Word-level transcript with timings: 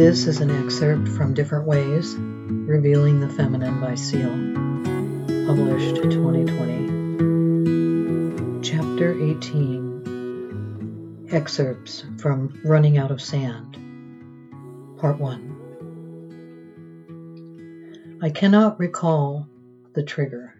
This 0.00 0.24
is 0.26 0.40
an 0.40 0.50
excerpt 0.50 1.08
from 1.08 1.34
Different 1.34 1.66
Ways 1.66 2.16
Revealing 2.16 3.20
the 3.20 3.28
Feminine 3.28 3.82
by 3.82 3.96
Seal, 3.96 4.30
published 5.46 5.96
2020. 5.96 8.62
Chapter 8.62 9.12
18 9.22 11.26
Excerpts 11.30 12.06
from 12.16 12.58
Running 12.64 12.96
Out 12.96 13.10
of 13.10 13.20
Sand, 13.20 13.76
Part 14.98 15.20
1. 15.20 18.18
I 18.22 18.30
cannot 18.30 18.80
recall 18.80 19.46
the 19.92 20.02
trigger. 20.02 20.54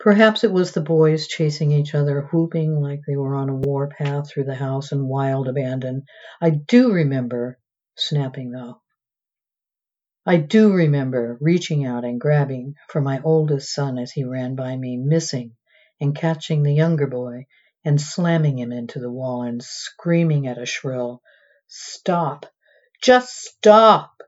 Perhaps 0.00 0.42
it 0.42 0.50
was 0.50 0.72
the 0.72 0.80
boys 0.80 1.28
chasing 1.28 1.70
each 1.70 1.94
other, 1.94 2.28
whooping 2.32 2.80
like 2.80 3.02
they 3.06 3.14
were 3.14 3.36
on 3.36 3.48
a 3.48 3.54
war 3.54 3.86
path 3.86 4.28
through 4.28 4.42
the 4.44 4.56
house 4.56 4.90
in 4.90 5.06
wild 5.06 5.46
abandon. 5.46 6.02
I 6.40 6.50
do 6.50 6.92
remember 6.92 7.59
snapping 8.00 8.50
though. 8.50 8.80
I 10.26 10.36
do 10.36 10.72
remember 10.72 11.38
reaching 11.40 11.84
out 11.84 12.04
and 12.04 12.20
grabbing 12.20 12.74
for 12.88 13.00
my 13.00 13.20
oldest 13.22 13.72
son 13.72 13.98
as 13.98 14.12
he 14.12 14.24
ran 14.24 14.54
by 14.54 14.76
me, 14.76 14.96
missing 14.96 15.56
and 16.00 16.14
catching 16.14 16.62
the 16.62 16.74
younger 16.74 17.06
boy 17.06 17.46
and 17.84 18.00
slamming 18.00 18.58
him 18.58 18.72
into 18.72 18.98
the 18.98 19.10
wall 19.10 19.42
and 19.42 19.62
screaming 19.62 20.46
at 20.46 20.58
a 20.58 20.66
shrill, 20.66 21.22
Stop! 21.66 22.46
Just 23.02 23.30
stop! 23.30 24.22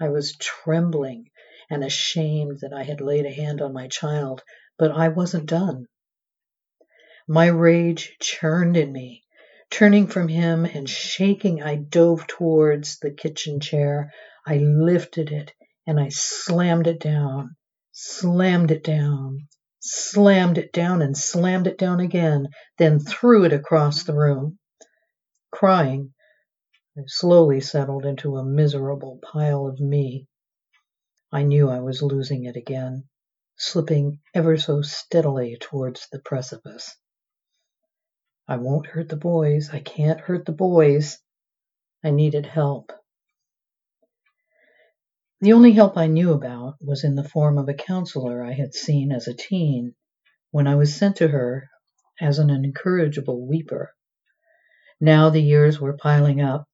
I 0.00 0.08
was 0.08 0.36
trembling 0.36 1.30
and 1.70 1.82
ashamed 1.82 2.60
that 2.60 2.72
I 2.72 2.82
had 2.82 3.00
laid 3.00 3.26
a 3.26 3.32
hand 3.32 3.62
on 3.62 3.72
my 3.72 3.88
child 3.88 4.42
but 4.78 4.90
I 4.90 5.08
wasn't 5.08 5.46
done. 5.46 5.86
My 7.28 7.46
rage 7.46 8.16
churned 8.20 8.76
in 8.76 8.92
me. 8.92 9.23
Turning 9.74 10.06
from 10.06 10.28
him 10.28 10.64
and 10.64 10.88
shaking, 10.88 11.60
I 11.60 11.74
dove 11.74 12.28
towards 12.28 13.00
the 13.00 13.10
kitchen 13.10 13.58
chair. 13.58 14.12
I 14.46 14.58
lifted 14.58 15.32
it 15.32 15.52
and 15.84 15.98
I 15.98 16.10
slammed 16.10 16.86
it 16.86 17.00
down, 17.00 17.56
slammed 17.90 18.70
it 18.70 18.84
down, 18.84 19.48
slammed 19.80 20.58
it 20.58 20.72
down, 20.72 21.02
and 21.02 21.18
slammed 21.18 21.66
it 21.66 21.76
down 21.76 21.98
again, 21.98 22.50
then 22.78 23.00
threw 23.00 23.44
it 23.44 23.52
across 23.52 24.04
the 24.04 24.14
room. 24.14 24.60
Crying, 25.50 26.14
I 26.96 27.00
slowly 27.08 27.60
settled 27.60 28.06
into 28.06 28.36
a 28.36 28.44
miserable 28.44 29.18
pile 29.24 29.66
of 29.66 29.80
me. 29.80 30.28
I 31.32 31.42
knew 31.42 31.68
I 31.68 31.80
was 31.80 32.00
losing 32.00 32.44
it 32.44 32.54
again 32.54 33.08
slipping 33.56 34.20
ever 34.34 34.56
so 34.56 34.82
steadily 34.82 35.56
towards 35.60 36.06
the 36.12 36.20
precipice. 36.20 36.96
I 38.46 38.56
won't 38.56 38.86
hurt 38.86 39.08
the 39.08 39.16
boys. 39.16 39.70
I 39.72 39.80
can't 39.80 40.20
hurt 40.20 40.44
the 40.44 40.52
boys. 40.52 41.18
I 42.02 42.10
needed 42.10 42.44
help. 42.44 42.92
The 45.40 45.54
only 45.54 45.72
help 45.72 45.96
I 45.96 46.06
knew 46.06 46.32
about 46.32 46.76
was 46.80 47.04
in 47.04 47.14
the 47.14 47.28
form 47.28 47.56
of 47.56 47.68
a 47.68 47.74
counselor 47.74 48.44
I 48.44 48.52
had 48.52 48.74
seen 48.74 49.12
as 49.12 49.28
a 49.28 49.34
teen 49.34 49.94
when 50.50 50.66
I 50.66 50.74
was 50.74 50.94
sent 50.94 51.16
to 51.16 51.28
her 51.28 51.68
as 52.20 52.38
an 52.38 52.50
incorrigible 52.50 53.46
weeper. 53.46 53.94
Now 55.00 55.30
the 55.30 55.42
years 55.42 55.80
were 55.80 55.96
piling 55.96 56.40
up. 56.40 56.68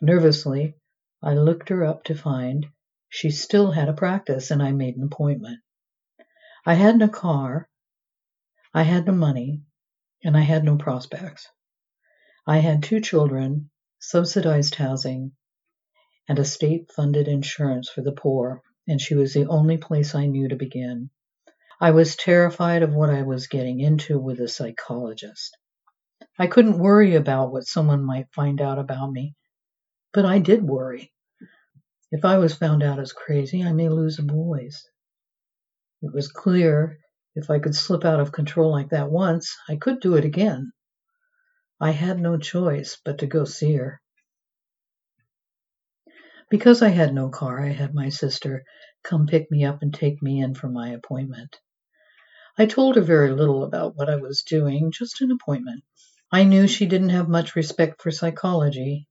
Nervously, 0.00 0.74
I 1.22 1.34
looked 1.34 1.68
her 1.68 1.84
up 1.84 2.04
to 2.04 2.14
find 2.14 2.66
she 3.08 3.30
still 3.30 3.70
had 3.70 3.88
a 3.88 3.94
practice 3.94 4.50
and 4.50 4.62
I 4.62 4.72
made 4.72 4.96
an 4.96 5.04
appointment. 5.04 5.60
I 6.66 6.74
had 6.74 6.98
no 6.98 7.08
car, 7.08 7.68
I 8.74 8.82
had 8.82 9.06
no 9.06 9.12
money, 9.12 9.62
and 10.24 10.36
I 10.36 10.40
had 10.40 10.64
no 10.64 10.76
prospects. 10.76 11.48
I 12.46 12.58
had 12.58 12.82
two 12.82 13.00
children, 13.00 13.70
subsidized 14.00 14.74
housing, 14.74 15.32
and 16.28 16.38
a 16.38 16.44
state 16.44 16.90
funded 16.92 17.28
insurance 17.28 17.88
for 17.88 18.02
the 18.02 18.12
poor, 18.12 18.62
and 18.88 19.00
she 19.00 19.14
was 19.14 19.32
the 19.32 19.46
only 19.46 19.78
place 19.78 20.14
I 20.14 20.26
knew 20.26 20.48
to 20.48 20.56
begin. 20.56 21.10
I 21.80 21.90
was 21.90 22.16
terrified 22.16 22.82
of 22.82 22.94
what 22.94 23.10
I 23.10 23.22
was 23.22 23.48
getting 23.48 23.80
into 23.80 24.18
with 24.18 24.40
a 24.40 24.48
psychologist. 24.48 25.56
I 26.38 26.46
couldn't 26.46 26.78
worry 26.78 27.16
about 27.16 27.52
what 27.52 27.66
someone 27.66 28.04
might 28.04 28.32
find 28.32 28.60
out 28.60 28.78
about 28.78 29.10
me, 29.10 29.34
but 30.12 30.24
I 30.24 30.38
did 30.38 30.62
worry. 30.62 31.12
If 32.12 32.24
I 32.24 32.38
was 32.38 32.54
found 32.54 32.82
out 32.82 32.98
as 32.98 33.12
crazy, 33.12 33.62
I 33.62 33.72
may 33.72 33.88
lose 33.88 34.16
the 34.16 34.22
boys. 34.22 34.88
It 36.02 36.12
was 36.12 36.30
clear 36.30 36.98
if 37.34 37.50
I 37.50 37.58
could 37.58 37.74
slip 37.74 38.04
out 38.04 38.20
of 38.20 38.32
control 38.32 38.70
like 38.70 38.90
that 38.90 39.10
once, 39.10 39.56
I 39.68 39.76
could 39.76 40.00
do 40.00 40.16
it 40.16 40.24
again. 40.24 40.72
I 41.80 41.90
had 41.92 42.20
no 42.20 42.36
choice 42.36 42.98
but 43.04 43.18
to 43.18 43.26
go 43.26 43.44
see 43.44 43.74
her. 43.76 44.00
Because 46.50 46.82
I 46.82 46.90
had 46.90 47.14
no 47.14 47.30
car, 47.30 47.60
I 47.60 47.70
had 47.70 47.94
my 47.94 48.10
sister 48.10 48.64
come 49.02 49.26
pick 49.26 49.50
me 49.50 49.64
up 49.64 49.82
and 49.82 49.94
take 49.94 50.22
me 50.22 50.40
in 50.40 50.54
for 50.54 50.68
my 50.68 50.90
appointment. 50.90 51.56
I 52.58 52.66
told 52.66 52.96
her 52.96 53.02
very 53.02 53.32
little 53.32 53.64
about 53.64 53.96
what 53.96 54.10
I 54.10 54.16
was 54.16 54.42
doing, 54.42 54.92
just 54.92 55.22
an 55.22 55.30
appointment. 55.30 55.84
I 56.30 56.44
knew 56.44 56.66
she 56.66 56.84
didn't 56.84 57.08
have 57.08 57.28
much 57.28 57.56
respect 57.56 58.02
for 58.02 58.10
psychology. 58.10 59.08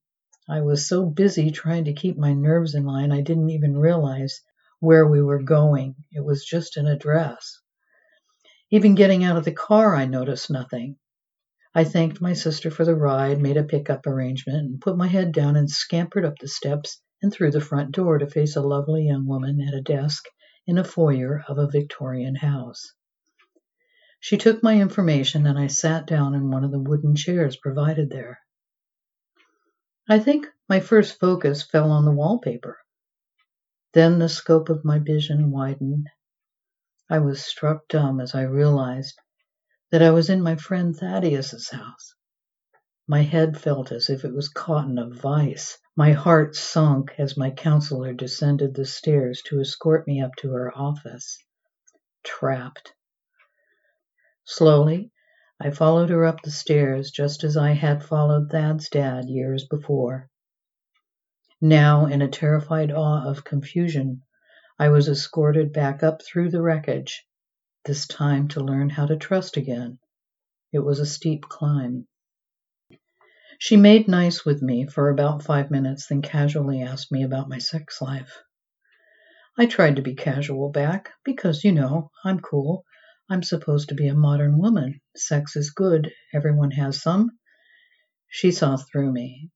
I 0.48 0.62
was 0.62 0.88
so 0.88 1.06
busy 1.06 1.50
trying 1.50 1.86
to 1.86 1.94
keep 1.94 2.18
my 2.18 2.34
nerves 2.34 2.76
in 2.76 2.86
line, 2.86 3.12
I 3.12 3.22
didn't 3.22 3.50
even 3.50 3.78
realize 3.78 4.42
where 4.80 5.08
we 5.08 5.22
were 5.22 5.42
going. 5.42 5.96
It 6.12 6.24
was 6.24 6.46
just 6.46 6.78
an 6.78 6.88
address. 6.88 7.61
Even 8.74 8.96
getting 8.96 9.26
out 9.26 9.36
of 9.36 9.44
the 9.44 9.52
car, 9.52 9.96
I 9.96 10.06
noticed 10.06 10.50
nothing. 10.50 10.96
I 11.76 11.84
thanked 11.84 12.22
my 12.22 12.32
sister 12.32 12.72
for 12.72 12.86
the 12.86 12.96
ride, 12.96 13.42
made 13.42 13.58
a 13.58 13.66
pickup 13.66 14.08
arrangement, 14.08 14.59
and 14.59 14.82
put 14.82 14.96
my 14.96 15.08
head 15.08 15.34
down 15.34 15.58
and 15.58 15.70
scampered 15.70 16.24
up 16.24 16.40
the 16.40 16.48
steps 16.48 17.02
and 17.22 17.34
through 17.34 17.52
the 17.52 17.60
front 17.60 17.92
door 17.92 18.18
to 18.18 18.28
face 18.28 18.56
a 18.56 18.62
lovely 18.62 19.08
young 19.08 19.28
woman 19.28 19.60
at 19.62 19.74
a 19.74 19.81
desk 19.81 20.24
in 20.66 20.78
a 20.78 20.86
foyer 20.86 21.44
of 21.50 21.58
a 21.58 21.68
Victorian 21.68 22.36
house. 22.36 22.94
She 24.22 24.38
took 24.38 24.64
my 24.64 24.80
information 24.80 25.46
and 25.48 25.60
I 25.60 25.68
sat 25.68 26.08
down 26.08 26.34
in 26.34 26.50
one 26.50 26.64
of 26.64 26.72
the 26.72 26.80
wooden 26.80 27.16
chairs 27.16 27.58
provided 27.58 28.10
there. 28.10 28.40
I 30.08 30.20
think 30.20 30.48
my 30.70 30.80
first 30.80 31.20
focus 31.20 31.62
fell 31.62 31.92
on 31.92 32.06
the 32.06 32.12
wallpaper. 32.12 32.78
Then 33.94 34.20
the 34.20 34.30
scope 34.30 34.70
of 34.70 34.86
my 34.86 35.00
vision 35.00 35.52
widened. 35.52 36.08
I 37.12 37.20
was 37.20 37.44
struck 37.44 37.90
dumb 37.90 38.22
as 38.22 38.36
I 38.36 38.44
realized 38.44 39.20
that 39.92 40.02
I 40.02 40.12
was 40.12 40.30
in 40.30 40.42
my 40.42 40.56
friend 40.56 40.96
Thaddeus's 40.96 41.70
house. 41.70 42.16
My 43.06 43.22
head 43.24 43.60
felt 43.60 43.92
as 43.92 44.10
if 44.10 44.24
it 44.24 44.34
was 44.34 44.48
caught 44.48 44.88
in 44.88 44.98
a 44.98 45.10
vice. 45.10 45.78
My 45.94 46.14
heart 46.14 46.56
sunk 46.56 47.14
as 47.18 47.36
my 47.36 47.52
counselor 47.52 48.14
descended 48.14 48.74
the 48.76 48.86
stairs 48.86 49.42
to 49.48 49.60
escort 49.60 50.08
me 50.08 50.22
up 50.22 50.32
to 50.38 50.52
her 50.54 50.72
office. 50.74 51.38
Trapped. 52.24 52.94
Slowly, 54.46 55.12
I 55.60 55.72
followed 55.72 56.12
her 56.12 56.24
up 56.24 56.42
the 56.44 56.50
stairs 56.50 57.12
just 57.12 57.44
as 57.44 57.58
I 57.58 57.72
had 57.72 58.06
followed 58.06 58.50
Thad's 58.50 58.88
dad 58.88 59.28
years 59.28 59.66
before. 59.66 60.30
Now, 61.60 62.06
in 62.06 62.22
a 62.22 62.30
terrified 62.30 62.90
awe 62.90 63.26
of 63.26 63.44
confusion, 63.44 64.24
I 64.81 64.90
was 64.90 65.08
escorted 65.08 65.74
back 65.74 66.02
up 66.02 66.24
through 66.24 66.50
the 66.50 66.62
wreckage, 66.64 67.24
this 67.86 68.08
time 68.08 68.47
to 68.47 68.62
learn 68.62 68.90
how 68.90 69.06
to 69.06 69.16
trust 69.16 69.56
again. 69.56 70.00
It 70.74 70.80
was 70.80 71.00
a 71.00 71.06
steep 71.06 71.44
climb. 71.44 72.08
She 73.59 73.78
made 73.78 74.08
nice 74.08 74.44
with 74.44 74.64
me 74.64 74.88
for 74.88 75.09
about 75.09 75.44
five 75.44 75.69
minutes, 75.69 76.08
then 76.08 76.24
casually 76.24 76.81
asked 76.81 77.12
me 77.12 77.22
about 77.22 77.47
my 77.47 77.59
sex 77.59 78.02
life. 78.02 78.40
I 79.56 79.68
tried 79.68 79.97
to 79.97 80.02
be 80.02 80.16
casual 80.16 80.72
back 80.72 81.12
because, 81.24 81.63
you 81.63 81.74
know, 81.74 82.09
I'm 82.25 82.40
cool. 82.40 82.84
I'm 83.30 83.44
supposed 83.44 83.90
to 83.90 83.96
be 83.96 84.08
a 84.08 84.16
modern 84.16 84.58
woman. 84.58 85.00
Sex 85.16 85.56
is 85.56 85.69
good. 85.69 86.12
Everyone 86.33 86.72
has 86.72 87.04
some. 87.04 87.30
She 88.30 88.51
saw 88.51 88.78
through 88.78 89.12
me. 89.12 89.51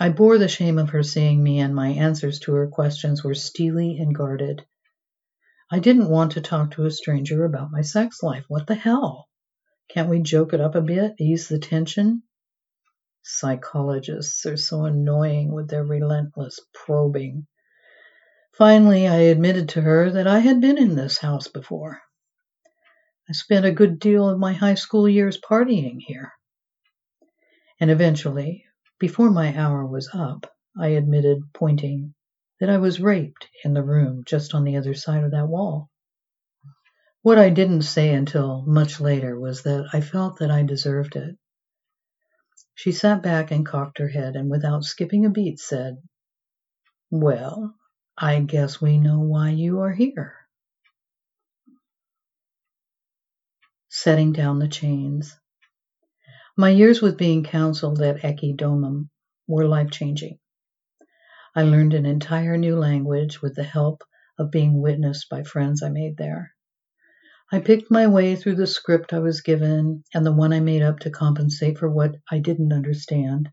I 0.00 0.08
bore 0.08 0.38
the 0.38 0.48
shame 0.48 0.78
of 0.78 0.90
her 0.90 1.04
seeing 1.04 1.42
me, 1.42 1.60
and 1.60 1.74
my 1.74 1.88
answers 1.88 2.40
to 2.40 2.52
her 2.54 2.66
questions 2.66 3.22
were 3.22 3.34
steely 3.34 3.98
and 3.98 4.14
guarded. 4.14 4.66
I 5.70 5.78
didn't 5.78 6.10
want 6.10 6.32
to 6.32 6.40
talk 6.40 6.72
to 6.72 6.84
a 6.84 6.90
stranger 6.90 7.44
about 7.44 7.70
my 7.70 7.82
sex 7.82 8.22
life. 8.22 8.44
What 8.48 8.66
the 8.66 8.74
hell? 8.74 9.28
Can't 9.88 10.08
we 10.08 10.20
joke 10.20 10.52
it 10.52 10.60
up 10.60 10.74
a 10.74 10.80
bit, 10.80 11.14
ease 11.20 11.48
the 11.48 11.58
tension? 11.58 12.22
Psychologists 13.22 14.44
are 14.46 14.56
so 14.56 14.84
annoying 14.84 15.52
with 15.52 15.68
their 15.68 15.84
relentless 15.84 16.58
probing. 16.72 17.46
Finally, 18.52 19.06
I 19.06 19.16
admitted 19.16 19.68
to 19.70 19.80
her 19.80 20.10
that 20.10 20.26
I 20.26 20.40
had 20.40 20.60
been 20.60 20.76
in 20.76 20.96
this 20.96 21.18
house 21.18 21.48
before. 21.48 22.02
I 23.28 23.32
spent 23.32 23.64
a 23.64 23.72
good 23.72 23.98
deal 23.98 24.28
of 24.28 24.38
my 24.38 24.52
high 24.52 24.74
school 24.74 25.08
years 25.08 25.40
partying 25.40 25.98
here. 26.00 26.32
And 27.80 27.90
eventually, 27.90 28.63
before 28.98 29.30
my 29.30 29.56
hour 29.56 29.86
was 29.86 30.08
up, 30.12 30.52
I 30.78 30.88
admitted, 30.88 31.52
pointing, 31.52 32.14
that 32.60 32.70
I 32.70 32.78
was 32.78 33.00
raped 33.00 33.48
in 33.64 33.74
the 33.74 33.82
room 33.82 34.24
just 34.24 34.54
on 34.54 34.64
the 34.64 34.76
other 34.76 34.94
side 34.94 35.24
of 35.24 35.32
that 35.32 35.48
wall. 35.48 35.90
What 37.22 37.38
I 37.38 37.50
didn't 37.50 37.82
say 37.82 38.12
until 38.14 38.62
much 38.66 39.00
later 39.00 39.38
was 39.38 39.62
that 39.62 39.88
I 39.92 40.00
felt 40.00 40.38
that 40.38 40.50
I 40.50 40.62
deserved 40.62 41.16
it. 41.16 41.36
She 42.74 42.92
sat 42.92 43.22
back 43.22 43.50
and 43.50 43.66
cocked 43.66 43.98
her 43.98 44.08
head 44.08 44.36
and 44.36 44.50
without 44.50 44.84
skipping 44.84 45.24
a 45.24 45.30
beat 45.30 45.58
said, 45.58 46.02
Well, 47.10 47.74
I 48.16 48.40
guess 48.40 48.80
we 48.80 48.98
know 48.98 49.20
why 49.20 49.50
you 49.50 49.80
are 49.80 49.92
here. 49.92 50.36
Setting 53.88 54.32
down 54.32 54.58
the 54.58 54.68
chains. 54.68 55.36
My 56.56 56.70
years 56.70 57.02
with 57.02 57.18
being 57.18 57.42
counseled 57.42 58.00
at 58.00 58.22
Ecce 58.22 59.08
were 59.48 59.66
life 59.66 59.90
changing. 59.90 60.38
I 61.56 61.64
learned 61.64 61.94
an 61.94 62.06
entire 62.06 62.56
new 62.56 62.78
language 62.78 63.42
with 63.42 63.56
the 63.56 63.64
help 63.64 64.04
of 64.38 64.52
being 64.52 64.80
witnessed 64.80 65.28
by 65.28 65.42
friends 65.42 65.82
I 65.82 65.88
made 65.88 66.16
there. 66.16 66.52
I 67.50 67.58
picked 67.58 67.90
my 67.90 68.06
way 68.06 68.36
through 68.36 68.54
the 68.54 68.68
script 68.68 69.12
I 69.12 69.18
was 69.18 69.40
given 69.40 70.04
and 70.14 70.24
the 70.24 70.32
one 70.32 70.52
I 70.52 70.60
made 70.60 70.82
up 70.82 71.00
to 71.00 71.10
compensate 71.10 71.76
for 71.76 71.90
what 71.90 72.14
I 72.30 72.38
didn't 72.38 72.72
understand. 72.72 73.50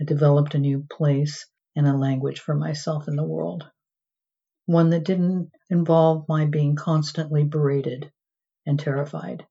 I 0.00 0.04
developed 0.04 0.56
a 0.56 0.58
new 0.58 0.84
place 0.90 1.46
and 1.76 1.86
a 1.86 1.96
language 1.96 2.40
for 2.40 2.56
myself 2.56 3.06
in 3.06 3.14
the 3.14 3.22
world. 3.22 3.64
One 4.66 4.90
that 4.90 5.04
didn't 5.04 5.52
involve 5.68 6.28
my 6.28 6.46
being 6.46 6.74
constantly 6.74 7.44
berated 7.44 8.10
and 8.66 8.76
terrified. 8.76 9.46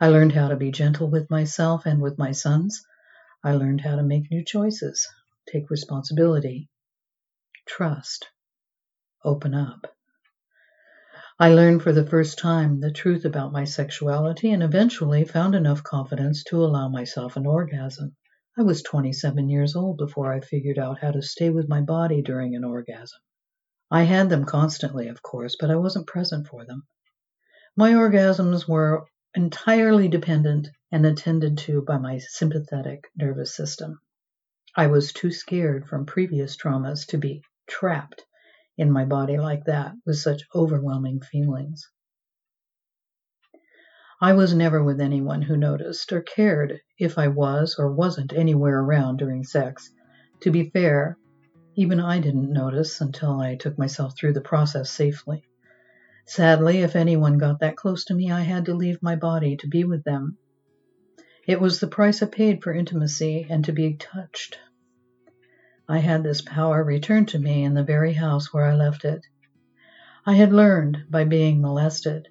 I 0.00 0.08
learned 0.08 0.30
how 0.30 0.46
to 0.46 0.56
be 0.56 0.70
gentle 0.70 1.10
with 1.10 1.28
myself 1.28 1.84
and 1.84 2.00
with 2.00 2.18
my 2.18 2.30
sons. 2.30 2.86
I 3.42 3.54
learned 3.54 3.80
how 3.80 3.96
to 3.96 4.02
make 4.04 4.30
new 4.30 4.44
choices 4.44 5.08
take 5.52 5.70
responsibility, 5.70 6.68
trust, 7.66 8.28
open 9.24 9.54
up. 9.54 9.92
I 11.40 11.52
learned 11.52 11.82
for 11.82 11.92
the 11.92 12.06
first 12.06 12.38
time 12.38 12.78
the 12.78 12.92
truth 12.92 13.24
about 13.24 13.50
my 13.50 13.64
sexuality 13.64 14.52
and 14.52 14.62
eventually 14.62 15.24
found 15.24 15.56
enough 15.56 15.82
confidence 15.82 16.44
to 16.44 16.64
allow 16.64 16.88
myself 16.88 17.36
an 17.36 17.46
orgasm. 17.46 18.14
I 18.56 18.62
was 18.62 18.82
27 18.82 19.48
years 19.48 19.74
old 19.74 19.96
before 19.96 20.32
I 20.32 20.38
figured 20.38 20.78
out 20.78 21.00
how 21.00 21.10
to 21.10 21.22
stay 21.22 21.50
with 21.50 21.68
my 21.68 21.80
body 21.80 22.22
during 22.22 22.54
an 22.54 22.62
orgasm. 22.62 23.18
I 23.90 24.04
had 24.04 24.30
them 24.30 24.44
constantly, 24.44 25.08
of 25.08 25.22
course, 25.22 25.56
but 25.58 25.72
I 25.72 25.76
wasn't 25.76 26.06
present 26.06 26.46
for 26.46 26.64
them. 26.64 26.86
My 27.76 27.94
orgasms 27.94 28.68
were 28.68 29.04
entirely 29.38 30.08
dependent 30.08 30.68
and 30.90 31.06
attended 31.06 31.56
to 31.56 31.80
by 31.82 31.96
my 31.96 32.18
sympathetic 32.18 33.04
nervous 33.16 33.54
system. 33.54 34.00
I 34.74 34.88
was 34.88 35.12
too 35.12 35.30
scared 35.30 35.86
from 35.86 36.06
previous 36.06 36.56
traumas 36.56 37.06
to 37.06 37.18
be 37.18 37.44
trapped 37.68 38.24
in 38.76 38.90
my 38.90 39.04
body 39.04 39.38
like 39.38 39.66
that 39.66 39.92
with 40.04 40.18
such 40.18 40.42
overwhelming 40.52 41.20
feelings. 41.20 41.88
I 44.20 44.32
was 44.32 44.56
never 44.56 44.82
with 44.82 45.00
anyone 45.00 45.42
who 45.42 45.56
noticed 45.56 46.12
or 46.12 46.20
cared 46.20 46.80
if 46.98 47.16
I 47.16 47.28
was 47.28 47.76
or 47.78 47.92
wasn't 47.92 48.32
anywhere 48.32 48.80
around 48.80 49.18
during 49.18 49.44
sex. 49.44 49.88
To 50.40 50.50
be 50.50 50.70
fair, 50.70 51.16
even 51.76 52.00
I 52.00 52.18
didn't 52.18 52.52
notice 52.52 53.00
until 53.00 53.38
I 53.38 53.54
took 53.54 53.78
myself 53.78 54.18
through 54.18 54.32
the 54.32 54.40
process 54.40 54.90
safely. 54.90 55.44
Sadly, 56.28 56.80
if 56.80 56.94
anyone 56.94 57.38
got 57.38 57.60
that 57.60 57.78
close 57.78 58.04
to 58.04 58.14
me, 58.14 58.30
I 58.30 58.42
had 58.42 58.66
to 58.66 58.74
leave 58.74 59.02
my 59.02 59.16
body 59.16 59.56
to 59.56 59.66
be 59.66 59.84
with 59.84 60.04
them. 60.04 60.36
It 61.46 61.58
was 61.58 61.80
the 61.80 61.86
price 61.86 62.22
I 62.22 62.26
paid 62.26 62.62
for 62.62 62.70
intimacy 62.70 63.46
and 63.48 63.64
to 63.64 63.72
be 63.72 63.94
touched. 63.94 64.58
I 65.88 66.00
had 66.00 66.22
this 66.22 66.42
power 66.42 66.84
returned 66.84 67.28
to 67.28 67.38
me 67.38 67.64
in 67.64 67.72
the 67.72 67.82
very 67.82 68.12
house 68.12 68.52
where 68.52 68.66
I 68.66 68.74
left 68.74 69.06
it. 69.06 69.22
I 70.26 70.34
had 70.34 70.52
learned, 70.52 71.04
by 71.08 71.24
being 71.24 71.62
molested, 71.62 72.28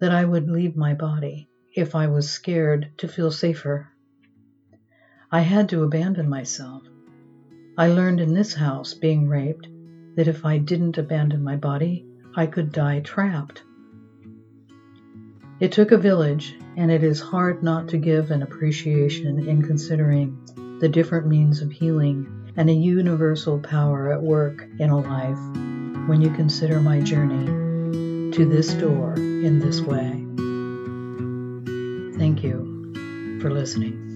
that 0.00 0.12
I 0.12 0.26
would 0.26 0.50
leave 0.50 0.76
my 0.76 0.92
body 0.92 1.48
if 1.74 1.94
I 1.94 2.08
was 2.08 2.28
scared 2.28 2.90
to 2.98 3.08
feel 3.08 3.30
safer. 3.30 3.88
I 5.32 5.40
had 5.40 5.70
to 5.70 5.82
abandon 5.82 6.28
myself. 6.28 6.82
I 7.78 7.88
learned 7.88 8.20
in 8.20 8.34
this 8.34 8.52
house, 8.52 8.92
being 8.92 9.28
raped, 9.28 9.66
that 10.16 10.28
if 10.28 10.44
I 10.44 10.58
didn't 10.58 10.98
abandon 10.98 11.42
my 11.42 11.56
body, 11.56 12.04
I 12.38 12.46
could 12.46 12.70
die 12.70 13.00
trapped. 13.00 13.64
It 15.58 15.72
took 15.72 15.90
a 15.90 15.98
village, 15.98 16.54
and 16.76 16.88
it 16.88 17.02
is 17.02 17.18
hard 17.18 17.64
not 17.64 17.88
to 17.88 17.96
give 17.96 18.30
an 18.30 18.42
appreciation 18.42 19.48
in 19.48 19.62
considering 19.62 20.38
the 20.78 20.88
different 20.88 21.26
means 21.26 21.62
of 21.62 21.72
healing 21.72 22.52
and 22.56 22.70
a 22.70 22.72
universal 22.72 23.58
power 23.58 24.12
at 24.12 24.22
work 24.22 24.64
in 24.78 24.88
a 24.88 25.00
life 25.00 26.08
when 26.08 26.22
you 26.22 26.30
consider 26.30 26.78
my 26.78 27.00
journey 27.00 27.46
to 28.30 28.44
this 28.44 28.72
door 28.74 29.14
in 29.14 29.58
this 29.58 29.80
way. 29.80 30.24
Thank 32.20 32.44
you 32.44 33.40
for 33.42 33.50
listening. 33.50 34.07